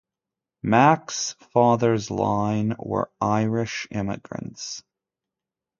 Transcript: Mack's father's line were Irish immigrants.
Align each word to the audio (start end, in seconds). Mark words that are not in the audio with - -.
Mack's 0.63 1.33
father's 1.33 2.09
line 2.09 2.75
were 2.79 3.11
Irish 3.21 3.85
immigrants. 3.91 4.81